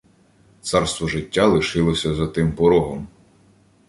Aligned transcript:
Царство 0.61 1.07
життя 1.07 1.47
лишилося 1.47 2.13
за 2.13 2.27
тим 2.27 2.51
порогом. 2.51 3.07